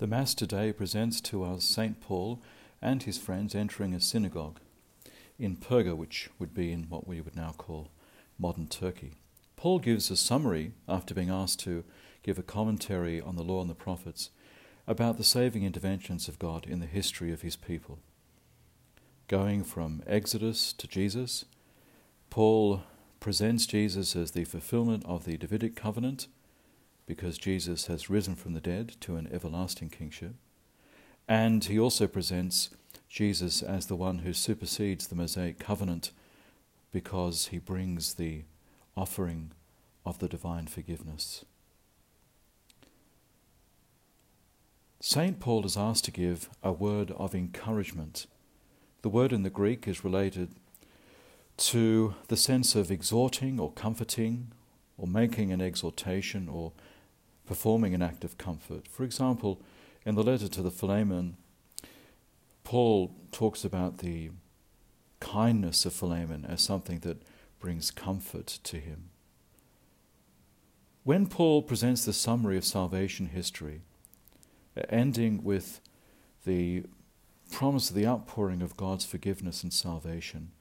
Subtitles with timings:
[0.00, 2.00] The Mass today presents to us St.
[2.00, 2.40] Paul
[2.80, 4.58] and his friends entering a synagogue
[5.38, 7.90] in Perga, which would be in what we would now call
[8.38, 9.18] modern Turkey.
[9.56, 11.84] Paul gives a summary, after being asked to
[12.22, 14.30] give a commentary on the law and the prophets,
[14.86, 17.98] about the saving interventions of God in the history of his people.
[19.28, 21.44] Going from Exodus to Jesus,
[22.30, 22.84] Paul
[23.20, 26.26] presents Jesus as the fulfillment of the Davidic covenant
[27.10, 30.36] because Jesus has risen from the dead to an everlasting kingship.
[31.26, 32.70] And he also presents
[33.08, 36.12] Jesus as the one who supersedes the Mosaic covenant
[36.92, 38.44] because he brings the
[38.96, 39.50] offering
[40.06, 41.44] of the divine forgiveness.
[45.00, 45.40] St.
[45.40, 48.28] Paul is asked to give a word of encouragement.
[49.02, 50.50] The word in the Greek is related
[51.56, 54.52] to the sense of exhorting or comforting
[55.00, 56.72] or making an exhortation or
[57.50, 58.86] performing an act of comfort.
[58.86, 59.60] For example,
[60.06, 61.36] in the letter to the Philemon,
[62.62, 64.30] Paul talks about the
[65.18, 67.24] kindness of Philemon as something that
[67.58, 69.10] brings comfort to him.
[71.02, 73.80] When Paul presents the summary of salvation history,
[74.88, 75.80] ending with
[76.46, 76.84] the
[77.50, 80.52] promise of the outpouring of God's forgiveness and salvation,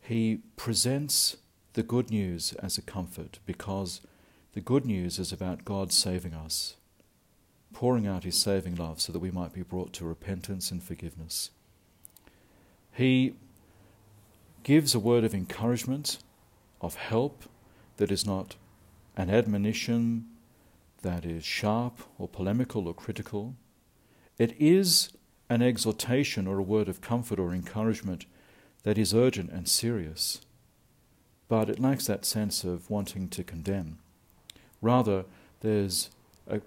[0.00, 1.38] he presents
[1.72, 4.00] the good news as a comfort because
[4.54, 6.76] the good news is about God saving us,
[7.72, 11.50] pouring out his saving love so that we might be brought to repentance and forgiveness.
[12.92, 13.34] He
[14.62, 16.18] gives a word of encouragement,
[16.80, 17.42] of help
[17.96, 18.54] that is not
[19.16, 20.26] an admonition
[21.02, 23.56] that is sharp or polemical or critical.
[24.38, 25.10] It is
[25.50, 28.24] an exhortation or a word of comfort or encouragement
[28.84, 30.40] that is urgent and serious,
[31.48, 33.98] but it lacks that sense of wanting to condemn.
[34.84, 35.24] Rather,
[35.60, 36.10] there's
[36.46, 36.60] a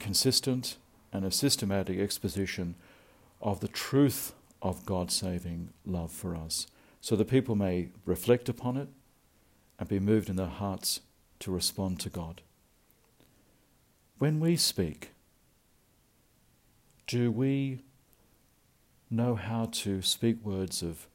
[0.00, 0.76] consistent
[1.12, 2.74] and a systematic exposition
[3.40, 6.66] of the truth of God's saving love for us,
[7.00, 8.88] so that people may reflect upon it
[9.78, 10.98] and be moved in their hearts
[11.38, 12.40] to respond to God.
[14.18, 15.12] When we speak,
[17.06, 17.84] do we
[19.08, 21.06] know how to speak words of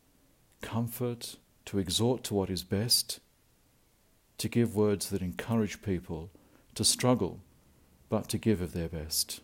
[0.62, 3.20] comfort, to exhort to what is best?
[4.38, 6.30] To give words that encourage people
[6.76, 7.40] to struggle,
[8.10, 9.42] but to give of their best.